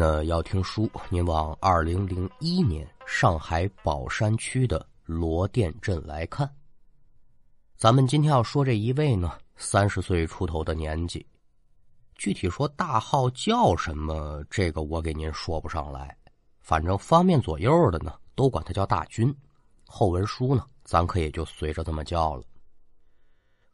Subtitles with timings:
[0.00, 6.48] 那要听书，您往二零零一年上海宝山区的罗店镇来看。
[7.76, 11.26] 咱们今天要说这一位呢，三十岁出头的年纪，
[12.14, 16.16] 具体说大号叫什么，这个我给您说不上来。
[16.60, 19.34] 反正方面左右的呢，都管他叫大军。
[19.84, 22.44] 后文书呢，咱可也就随着这么叫了。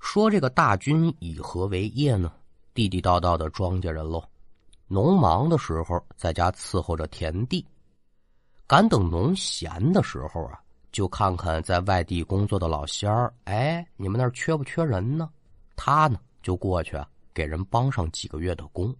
[0.00, 2.32] 说这个大军以何为业呢？
[2.72, 4.24] 地地道道的庄稼人喽。
[4.94, 7.60] 农忙的时候，在家伺候着田地；
[8.64, 10.60] 赶等农闲的时候啊，
[10.92, 13.34] 就看看在外地工作的老乡儿。
[13.42, 15.28] 哎，你们那儿缺不缺人呢？
[15.74, 18.94] 他呢，就过去啊给人帮上几个月的工。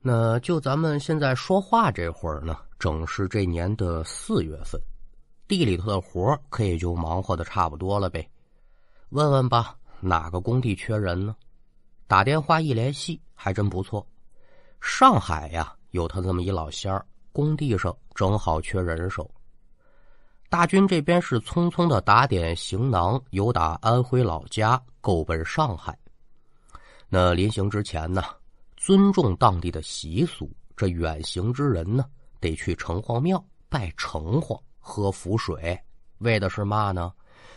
[0.00, 4.80] 那就咱们现在说话这会儿呢，正是这年的四月份，
[5.46, 8.26] 地里头的活可也就忙活的差不多了呗。
[9.10, 11.36] 问问吧，哪个工地缺人呢？
[12.06, 14.06] 打电话一联系，还真不错。
[14.80, 19.30] 上海呀，有他这么一老仙儿，工地上正好缺人手。
[20.48, 25.96] 大军这边是匆匆的打点行囊，由打安徽老家够奔上海。
[27.08, 28.22] 那临行之前呢，
[28.76, 32.06] 尊重当地的习俗，这远行之人呢，
[32.40, 35.78] 得去城隍庙拜城隍，喝符水，
[36.18, 37.12] 为的是嘛呢？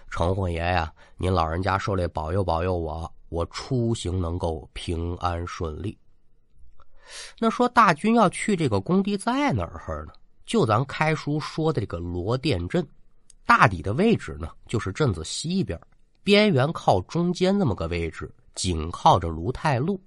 [0.09, 5.97] 城隍爷呀，您老人家受累保佑保佑我，我出行能够平安顺利。
[7.39, 10.13] 那说大军要去这个工地在哪儿呢？
[10.45, 12.85] 就咱开书说的这个罗店镇，
[13.45, 15.79] 大抵的位置呢，就是镇子西边，
[16.23, 20.01] 边缘靠中间那么个位置，紧靠着卢泰路。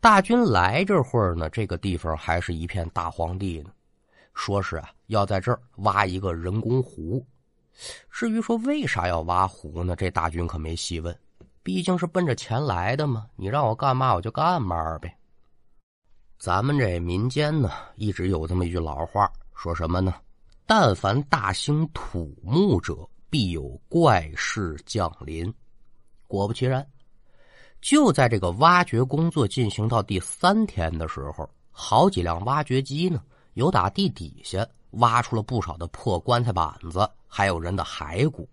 [0.00, 3.70] 大军来这会儿呢，这个地方还是一片大荒地呢，
[4.34, 7.24] 说是啊，要在这儿挖一个人工湖。
[8.10, 9.96] 至于说为啥要挖湖呢？
[9.96, 11.16] 这大军可没细问，
[11.62, 15.16] 毕竟是奔着钱来的嘛，你让我干嘛我就干嘛呗。
[16.44, 20.14] 咱们这民间呢，一直有这么一句老话，说什么呢？
[20.66, 22.94] 但凡大兴土木者，
[23.30, 25.50] 必有怪事降临。
[26.26, 26.86] 果不其然，
[27.80, 33.22] 就在这个挖掘工作进行到第三天的时候，好几辆挖掘机呢，
[33.54, 38.46] 由打地底下挖出了不少的破棺材板子，还有人的骸骨。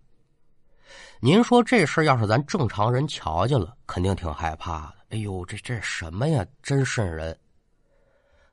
[1.19, 4.96] 您说这事要是咱正常人瞧见了，肯定挺害怕的。
[5.09, 6.46] 哎呦，这这什么呀？
[6.63, 7.38] 真瘆人！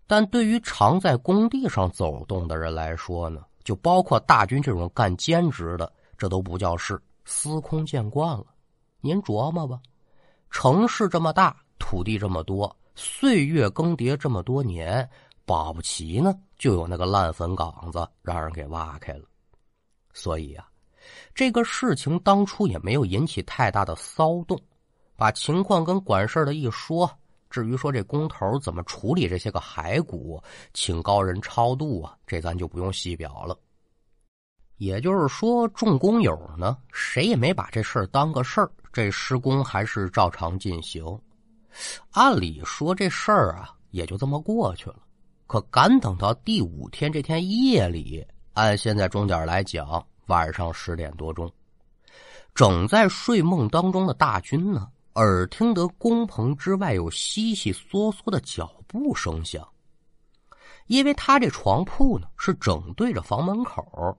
[0.08, 8.46] 但对于常在工地上走动的人来说呢，就包括大军这种干兼职的，这都不叫事，司空见惯了。
[9.02, 9.78] 您琢磨吧，
[10.50, 15.06] 城市这么大，土地这么多，岁月更迭这么多年，
[15.44, 19.25] 保不齐呢就有那个烂坟岗子让人给挖开了。
[20.14, 20.66] 所以啊，
[21.34, 24.58] 这个事情当初也没有引起太大的骚动，
[25.16, 27.08] 把情况跟管事的一说。
[27.50, 30.42] 至于说这工头怎么处理这些个骸骨，
[30.72, 33.59] 请高人超度啊，这咱就不用细表了。
[34.76, 41.04] 也就是说，众工友呢，谁也没把这事儿当个事儿，这施工还是照常进行。
[42.12, 45.00] 按理说这事儿啊，也就这么过去了。
[45.48, 51.50] 可赶等到第五天这天夜里，按现在钟点来讲，晚上十点多钟，
[52.54, 54.88] 整在睡梦当中的大军呢。
[55.18, 59.66] 耳听得工棚之外有悉悉嗦嗦的脚步声响，
[60.86, 64.16] 因为他这床铺呢是正对着房门口，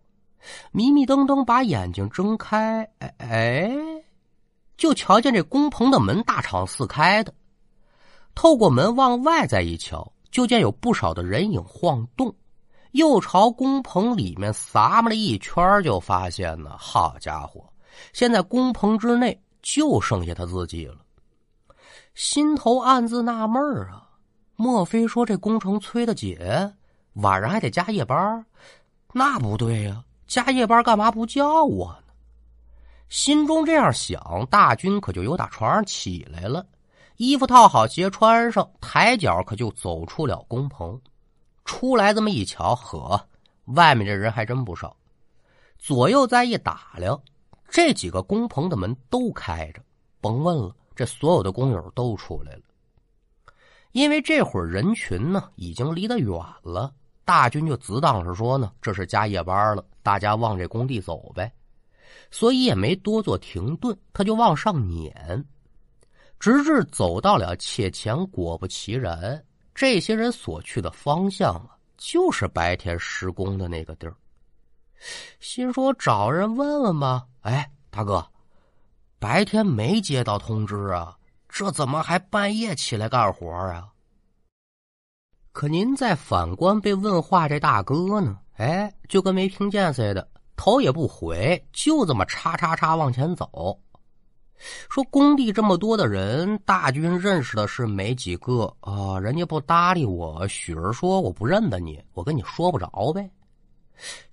[0.73, 3.71] 迷迷瞪瞪把眼睛睁开，哎哎，
[4.75, 7.33] 就瞧见这工棚的门大敞四开的，
[8.35, 12.35] 透过门往外再一瞧，就见有不少的人影晃动，
[12.91, 17.71] 又朝工棚里面撒么了一圈，就发现呢，好家伙，
[18.11, 19.41] 现在工棚之内。
[19.61, 20.97] 就剩下他自己了，
[22.13, 24.09] 心头暗自纳闷啊，
[24.55, 26.37] 莫非说这工程催得紧，
[27.13, 28.45] 晚上还得加夜班？
[29.13, 32.13] 那不对呀，加夜班干嘛不叫我呢？
[33.09, 36.65] 心中这样想，大军可就由打床上起来了，
[37.17, 41.00] 衣服套好，鞋穿上，抬脚可就走出了工棚。
[41.65, 43.27] 出来这么一瞧，呵，
[43.65, 44.95] 外面这人还真不少，
[45.77, 47.19] 左右再一打量。
[47.71, 49.81] 这几个工棚的门都开着，
[50.19, 52.62] 甭问了，这所有的工友都出来了。
[53.92, 56.31] 因为这会儿人群呢已经离得远
[56.63, 56.94] 了，
[57.25, 61.51] 大军就自当是说呢这是加夜班了，大家往这工地走呗，
[62.30, 65.44] 所以也没多做停顿，他就往上撵，
[66.39, 69.44] 直至走到了且前，果不其然，
[69.74, 74.15] 这些人所去的方向啊，就是白天施工的那个地儿。
[75.39, 77.25] 心说找人问问吧。
[77.41, 78.25] 哎，大哥，
[79.18, 83.89] 白天没接到通知啊，这怎么还半夜起来干活啊？
[85.51, 88.38] 可您再反观被问话这大哥呢？
[88.57, 93.80] 哎，就跟没听见似的，头也不回，就这么叉叉叉往前走。
[94.89, 100.45] 说工地这么多的人，大军认识的是没几个啊，人家不搭理我。
[100.50, 103.31] 许儿说我不认得你，我跟你说不着呗。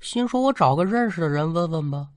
[0.01, 2.09] 心说我找个认识的人问问吧。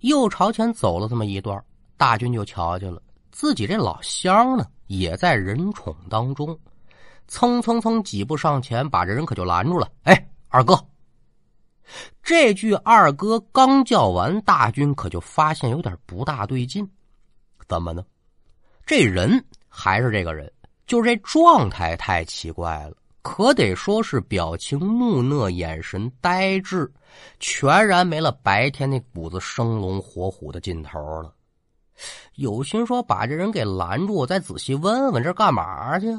[0.00, 1.62] 又朝前走了这么一段，
[1.96, 6.58] 大军就瞧见了自己这老乡呢，也在人宠当中，
[7.28, 9.88] 蹭蹭蹭几步上前，把这人可就拦住了。
[10.02, 10.78] 哎，二哥！
[12.22, 16.88] 这句二哥刚叫完，大军可就发现有点不大对劲。
[17.68, 18.04] 怎么呢？
[18.86, 20.52] 这人还是这个人，
[20.86, 26.90] 就是这状态太奇怪了，可得说是表情木讷，眼神呆滞，
[27.38, 31.34] 全然没了白天那股子生龙活虎的劲头了。
[32.36, 36.18] 有心说把这人给拦住，再仔细问问这干嘛去。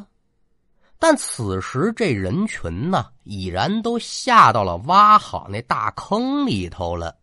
[1.00, 7.18] 但此时这人群呢，已然都下到了挖好那大坑里头了。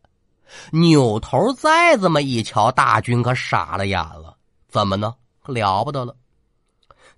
[0.72, 4.36] 扭头再这么一瞧，大军可傻了眼了。
[4.66, 5.14] 怎么呢？
[5.44, 6.16] 了不得了！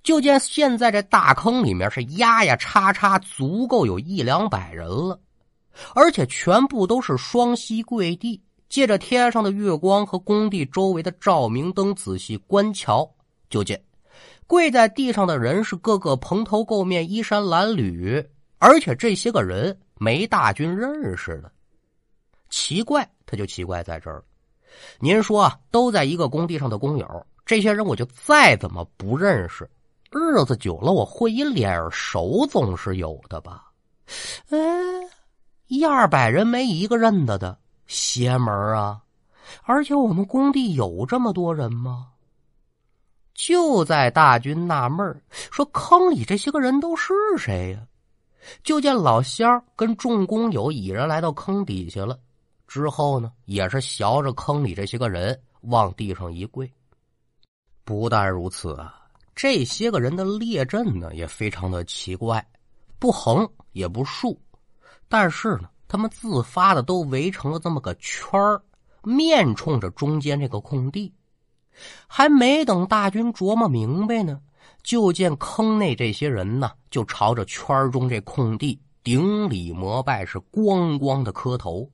[0.03, 5.21] 就见现在这大坑里面是压压叉叉，足够有一两百人了，
[5.95, 13.09] 而且全部都是双膝跪地，借着天上的月光和工地周围的照明灯仔细观瞧，
[13.49, 13.83] 就见
[14.47, 18.27] 跪在地上的人是个个蓬头垢面、衣衫褴褛，
[18.59, 21.53] 而且这些个人没大军认识的。
[22.49, 24.25] 奇怪，他就奇怪在这儿。
[24.99, 29.69] 您说啊，都在一个工地上的工友，这些人我就再怎么不认识，
[30.13, 33.71] 日子久了我会一脸熟总是有的吧？
[34.49, 34.59] 哎，
[35.69, 39.01] 一二百人没一个认得的，邪门啊！
[39.63, 42.09] 而且我们工地有这么多人吗？
[43.35, 47.87] 就在大军纳闷说坑里这些个人都是谁呀？
[48.65, 52.19] 就见老乡跟众工友已然来到坑底下了。
[52.67, 56.69] 之后呢，也是学着坑里这些个人往地上一跪。
[57.85, 59.00] 不但如此啊，
[59.43, 62.47] 这些个人的列阵呢也非常的奇怪，
[62.99, 64.39] 不横也不竖，
[65.09, 68.63] 但是呢，他们自发的都围成了这么个圈儿，
[69.03, 71.11] 面冲着中间这个空地。
[72.07, 74.39] 还没等大军琢磨明白呢，
[74.83, 81.91] 就见坑内这些人呢，就朝着圈中这空地顶礼膜拜，是咣咣的磕头。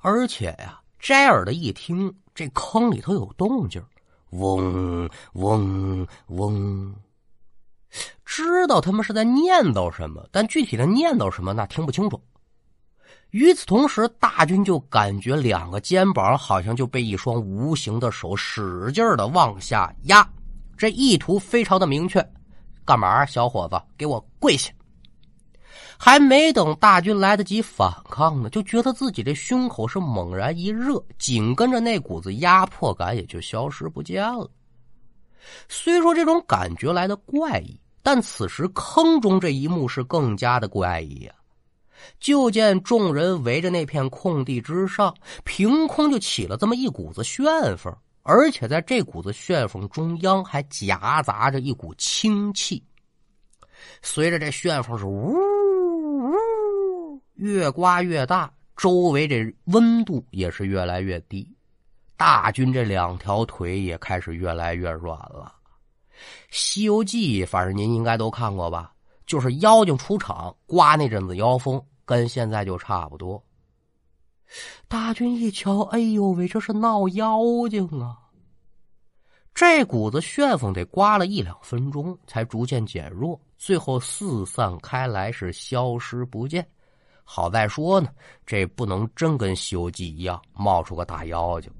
[0.00, 3.82] 而且呀，摘耳的一听，这坑里头有动静，
[4.34, 6.94] 嗡嗡嗡，
[8.24, 12.20] 知道他们是在念叨什么，但具体的念叨什么那听不清楚。
[13.30, 20.28] 与此同时，大军就感觉两个肩膀好像就被一双无形的手使劲的往下压，
[20.76, 22.24] 这意图非常的明确，
[22.84, 23.24] 干嘛？
[23.26, 24.72] 小伙子，给我跪下！
[26.04, 34.46] 还没等大军来得及反抗呢，就觉得自己这胸口是猛然一热，紧跟着那股子压迫感也就消失不见了。
[35.66, 41.32] 虽说这种感觉来的怪异，但此时坑中这一幕是更加的怪异呀！
[42.20, 47.46] 就见众人围着那片空地之上，凭空就起了这么一股子旋
[47.78, 47.90] 风，
[48.24, 52.84] 而且在这股子旋风中央还夹杂着一股清气。
[54.02, 55.63] 随着这旋风是呜。
[57.34, 61.48] 越刮越大，周围这温度也是越来越低，
[62.16, 65.54] 大军这两条腿也开始越来越软了。
[66.50, 68.92] 《西游记》反正您应该都看过吧？
[69.26, 73.42] 就是妖精出场刮那阵子妖风，跟现在就差不多。
[74.86, 78.18] 大军一瞧，哎呦喂，这是闹妖精啊！
[79.54, 86.64] 这股子旋风得刮了一两分钟，才逐渐减弱，最后四散开来，是消失不见。
[87.24, 88.08] 好在说呢，
[88.46, 91.70] 这不能真跟《西游记》一样冒出个大妖精。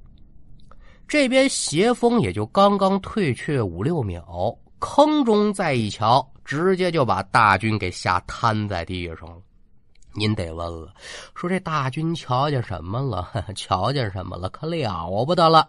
[1.07, 9.37] 这边邪风也就刚刚退却五六秒，坑中再一瞧，直接就把大军给吓瘫在地上了。
[10.15, 10.95] 您得问了，
[11.35, 13.29] 说这大军瞧见什么了？
[13.55, 14.49] 瞧见什么了？
[14.49, 15.69] 可了不得了！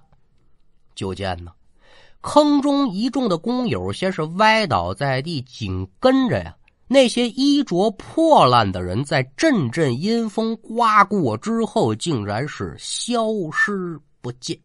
[0.96, 1.52] 就见呢，
[2.22, 6.56] 坑中一众的工友先是歪倒在地，紧跟着呀。
[6.88, 14.58] 那些衣着破烂的人，在阵阵阴风刮过之后，竟然是消失不见。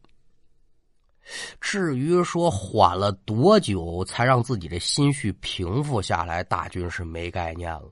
[1.61, 7.89] 至于说缓了多久才让自己的心绪平复下来，大军是没概念了。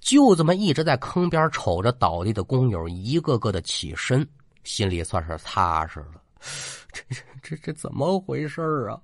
[0.00, 4.26] 就这么一直在坑边瞅着倒地的工友一个个的起身，
[4.64, 6.20] 心里算是踏实了。
[6.92, 8.60] 这这这这怎么回事
[8.90, 9.00] 啊？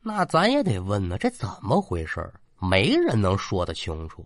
[0.00, 2.20] 那咱也得问呢，这怎么回事
[2.68, 4.24] 没人能说得清楚。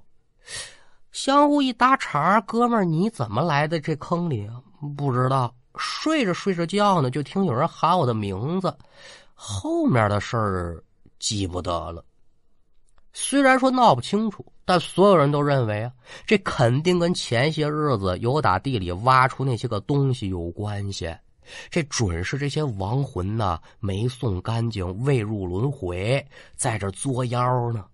[1.12, 4.62] 相互一搭茬，哥们儿，你怎么来的这坑里啊？
[4.96, 5.54] 不知道。
[5.76, 8.76] 睡着睡着觉呢，就听有人喊我的名字，
[9.32, 10.82] 后面的事儿
[11.20, 12.04] 记不得了。
[13.12, 15.92] 虽然说闹不清楚，但所有人都认为啊，
[16.26, 21.14] 这肯定跟前些日子有打地里挖出那些个东西有关系。
[21.70, 26.24] 这准是这些亡魂呢没送干净，未入轮回，
[26.56, 27.84] 在这作妖呢。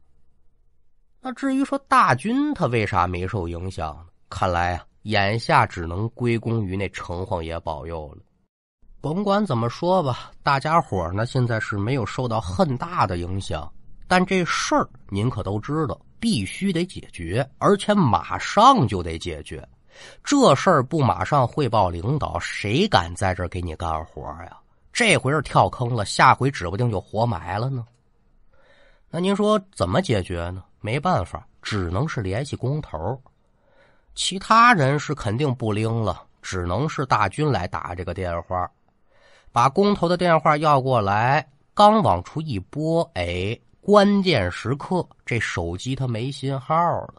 [1.25, 4.05] 那至于说大军他为啥没受影响呢？
[4.29, 4.85] 看来啊。
[5.05, 8.23] 眼下只能归功于那城隍爷保佑了。
[9.03, 13.71] 甭管怎么说吧，大家伙呢现在是没有受到很大的影响，
[14.09, 19.67] 但这事儿您可都知道，必须得解决，而且马上就得解决。
[20.23, 24.57] 这事儿不马上汇报领导，谁敢在这儿给你干活呀？
[24.91, 27.85] 这回是跳坑了，下回指不定就活埋了呢。
[29.11, 30.65] 那您说怎么解决呢？
[30.85, 33.19] 没办法，只能是联系工头。
[34.15, 38.71] 其他人是肯定不灵了，只能是大军来打这个电话，
[39.51, 41.49] 把工头的电话要过来。
[41.73, 47.15] 刚往出一拨，哎，关键时刻这手机他没信号了。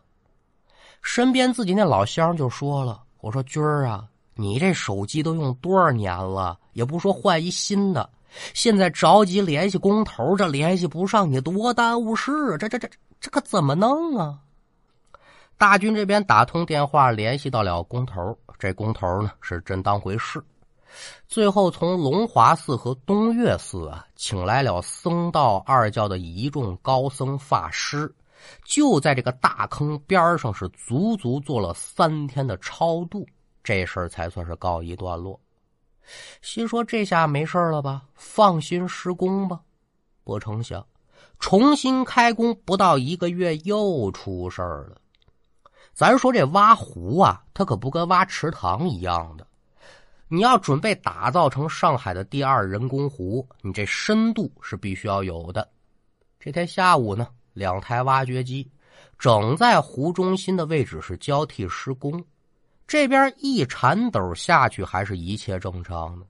[1.02, 8.08] 身边自己那老乡就说了：“我说军儿啊，你这手机都用多少年了，也不说换一新的，
[8.54, 12.88] 现在着急联系工头，这联系不上，你多耽误事啊，这这这
[13.26, 14.40] 这可怎么弄啊？”
[15.58, 18.38] 大军这边打通电话，联系到了工头。
[18.60, 20.40] 这工头呢是真当回事，
[21.28, 28.14] 最后从龙华寺和东岳寺啊请来了僧道二教的一众高僧法师，
[28.64, 33.26] 就在这个大坑边上是足足做了三天的超度，
[33.64, 35.40] 这事儿才算是告一段落。
[36.44, 39.60] 心说这下没事了吧，放心施工吧。
[40.24, 40.86] 不成想，
[41.40, 44.98] 重新开工不到一个月又出事儿了。
[45.94, 49.46] 咱说这挖湖啊，它可不跟挖池塘一样的。
[50.28, 55.70] 你要准备打造成上海的第二人工湖，你这深度是必须要有的。
[56.40, 58.70] 这天下午呢，两台挖掘机
[59.20, 62.24] 整在湖中心的位置是交替施工。
[62.88, 66.26] 这边一铲斗下去，还是一切正常的。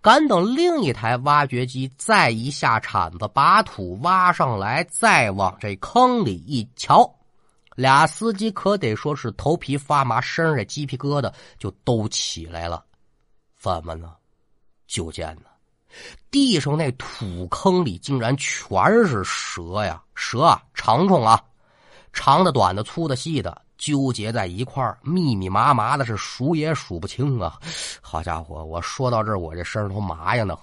[0.00, 7.08] 赶等另一台挖掘机再一下铲子，把土挖上来，再往这坑里一瞧。
[7.74, 12.84] 俩司机可得说是头皮发麻，身上的鸡皮疙瘩就都起来了。
[13.58, 14.12] 怎么呢？
[14.86, 15.50] 就见呢，
[16.30, 20.00] 地上那土坑里竟然全是蛇呀！
[20.14, 21.42] 蛇啊，长虫啊，
[22.12, 27.58] 长的、短的、粗的、细的，纠结在一块密密麻麻的，是数也数不清啊！
[28.00, 30.56] 好家伙，我说到这儿，我这身上都麻呀呢。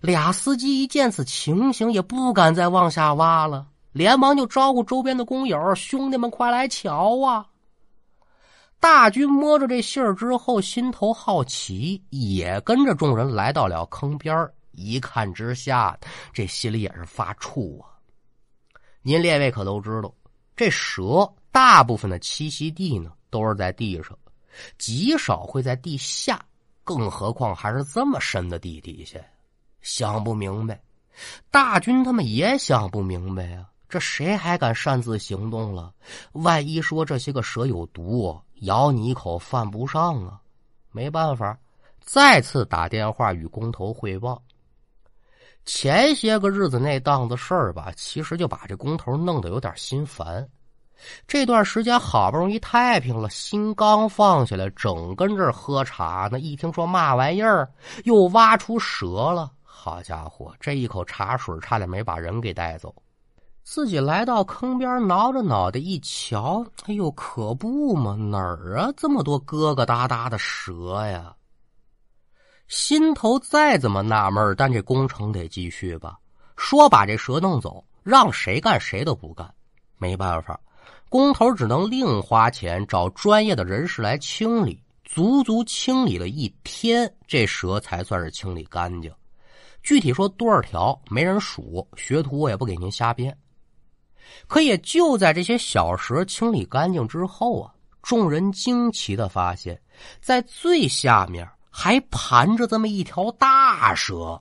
[0.00, 3.66] 俩司机一见此情形，也不敢再往下挖了。
[3.92, 7.46] 连忙就招呼周边的工友兄弟们，快来瞧啊！
[8.78, 15.98] 大军摸着这信儿之后，心头好奇，也跟着众人来到了坑边一看之下，
[16.32, 17.90] 这心里也是发怵啊！
[19.02, 20.12] 您列位可都知道，
[20.56, 24.16] 这蛇大部分的栖息地呢都是在地上，
[24.78, 26.44] 极少会在地下，
[26.84, 29.18] 更何况还是这么深的地底下。
[29.80, 30.80] 想不明白，
[31.50, 33.66] 大军他们也想不明白啊。
[33.88, 35.92] 这谁还敢擅自行动了？
[36.32, 40.40] 万一说这些个蛇有毒，咬你一口犯不上啊！
[40.92, 41.58] 没办法，
[42.00, 44.40] 再次打电话与工头汇报。
[45.64, 50.48] 前些个日子那档子事儿吧，其实就把这工头弄得有点心烦。
[51.26, 56.40] 这段时间好不容易太平了，心刚放下来，整跟这儿喝茶呢。
[56.40, 57.70] 一听说嘛玩意儿
[58.04, 62.94] 又挖出蛇了，好家伙，这一口茶水差点没把人给带走。
[63.62, 71.34] 自己来到坑边，挠着脑袋一瞧，哎呦，可不嘛，哪儿啊，这么多疙疙瘩瘩的蛇呀！
[72.66, 76.18] 心头再怎么纳闷，但这工程得继续吧。
[76.56, 79.48] 说把这蛇弄走，让谁干谁都不干。
[79.98, 80.58] 没办法，
[81.10, 84.82] 工头只能另花钱找专业的人士来清理。
[85.04, 89.12] 足足清理了一天，这蛇才算是清理干净。
[89.82, 93.36] 具体说多少条，没人数，学徒我也不给您瞎编。
[94.46, 99.82] 可也就在这些小蛇清理干净之后啊，众人惊奇的发现，
[100.20, 104.40] 在最下面还盘着这么一条大蛇。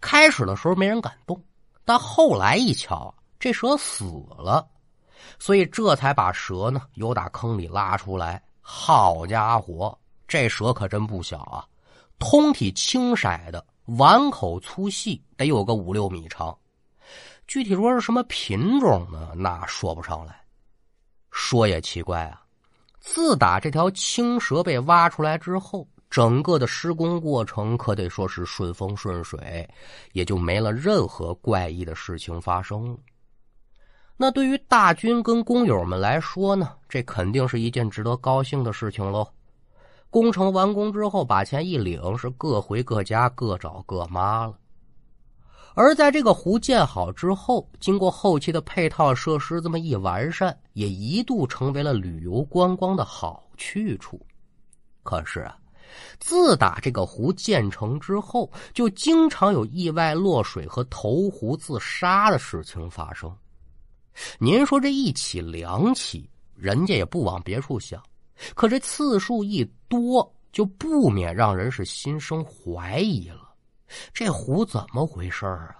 [0.00, 1.38] 开始的时候没人敢动，
[1.84, 4.06] 但后来一瞧，这蛇死
[4.38, 4.66] 了，
[5.44, 8.42] 所以这才把蛇呢由打坑里拉出来。
[8.62, 9.94] 好家伙，
[10.26, 11.62] 这蛇可真不小啊，
[12.18, 13.62] 通体青色的，
[13.98, 16.56] 碗口粗细，得有个五六米长。
[17.46, 19.34] 具体说是什么品种呢？
[19.36, 20.34] 那说不上来。
[21.30, 22.40] 说也奇怪啊，
[22.98, 29.68] 自打这条青蛇被挖出来之后，整个的施工过程可得说是顺风顺水，
[30.14, 32.98] 也就没了任何怪异的事情发生了。
[34.16, 39.26] 那对于大军跟工友们来说呢，这肯定是一件值得高兴的事情喽。
[40.08, 44.54] 工程完工之后，把钱一领，是各回各家，各找各妈了。
[45.74, 54.24] 而在这个湖建好之后，经过后期的配套设施这么一完善，也一度成为了旅游观光的好去处。
[55.02, 55.58] 可是啊，
[56.20, 63.36] 自打这个湖建成之后，就经常有意外落水和投湖自杀的事情发生。
[64.38, 68.02] 您说这一起两起，人家也不往别处想，
[68.54, 73.54] 可这次数一多，就不免让人是心生怀疑了。
[74.12, 75.76] 这湖怎么回事啊？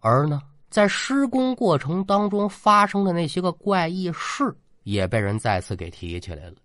[0.00, 0.40] 而呢，
[0.70, 6.56] 在施工过程当中发生的那些个怪异事，也被人再次给提起来了。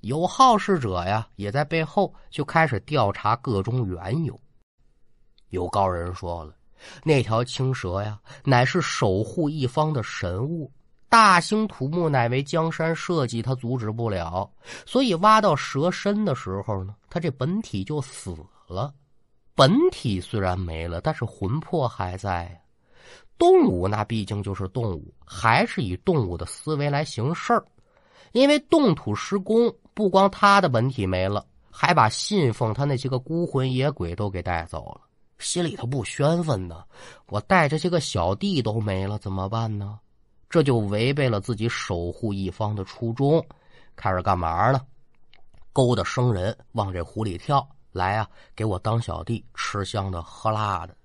[0.00, 4.38] 有好事者呀，也在背后就开始调查各种缘由。
[5.48, 6.54] 有高人说了，
[7.02, 10.70] 那条青蛇呀，乃是守护一方的神物，
[11.08, 14.50] 大兴土木乃为江山社稷，他阻止不了。
[14.84, 18.36] 所以挖到蛇身的时候呢，他这本体就死
[18.68, 18.92] 了。
[19.54, 22.60] 本体虽然没了，但是魂魄还在。
[23.36, 27.64] 动物那毕竟就是动物，还是以动物的思维来行事儿。
[28.32, 35.03] 因为动土施工，不光他的本体没了，还把信奉他那些个孤魂野鬼都给带走了。
[35.44, 36.82] 心里头不宣愤呢？
[37.26, 40.00] 我带这些个小弟都没了，怎么办呢？
[40.48, 43.44] 这就违背了自己守护一方的初衷。
[43.94, 44.80] 开始干嘛呢？
[45.72, 47.66] 勾搭生人往这湖里跳。
[47.92, 50.96] 来啊，给我当小弟，吃香的喝辣的。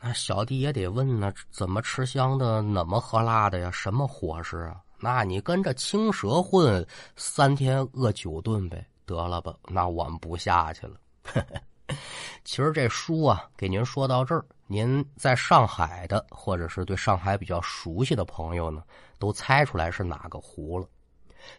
[0.00, 3.70] 那小弟也得问呢，怎么吃香的，怎么喝辣的呀？
[3.70, 4.82] 什么伙食啊？
[4.98, 9.54] 那你跟着青蛇混，三天饿九顿呗，得了吧？
[9.68, 11.00] 那我们不下去了。
[12.44, 18.82] 其实这书啊，给您说到这儿，您在上海的，或者是对上海比较熟悉的朋友呢，
[19.18, 20.86] 都猜出来是哪个湖了。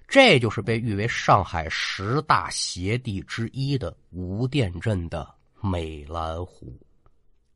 [0.08, 5.28] 这就是被誉为上海十大邪地之一的吴店镇的
[5.60, 6.72] 美兰湖。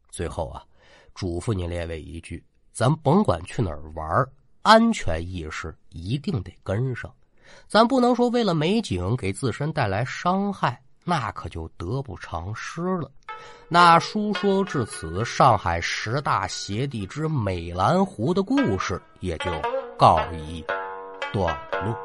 [0.10, 0.64] 最后啊，
[1.14, 4.28] 嘱咐您列位一句：咱甭管去哪儿玩，
[4.64, 7.14] 安全意识一定得跟上。
[7.68, 13.10] 咱不能说为了美景给自身带来伤害，那可就得不偿失了。
[13.68, 19.46] 那书说至此，上海十大邪帝之美兰湖的故事也就
[19.98, 20.66] 告一
[21.32, 21.96] 段落。